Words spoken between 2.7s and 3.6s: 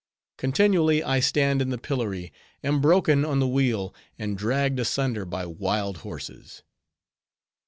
broken on the